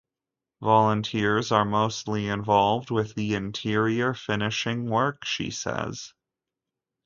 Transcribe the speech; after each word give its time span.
"Volunteers 0.63 1.51
are 1.51 1.63
mostly 1.63 2.27
involved 2.27 2.89
with 2.89 3.13
the 3.13 3.35
interior 3.35 4.15
finishing 4.15 4.87
work," 4.89 5.23
she 5.25 5.51
says. 5.51 6.15